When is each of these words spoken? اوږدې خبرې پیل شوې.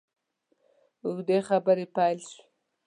اوږدې 1.03 1.37
خبرې 1.47 1.85
پیل 1.95 2.19
شوې. 2.31 2.43